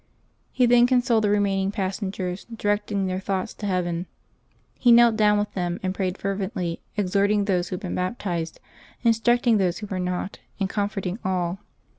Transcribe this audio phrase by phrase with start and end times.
[0.51, 4.07] He then consoled the remaining passengers, directing their thoughts to heaven.
[4.79, 8.59] He knelt down with them and prayed fervently, exhorting those who had been baptized,
[9.03, 11.59] instructing those who were not, and comforting all.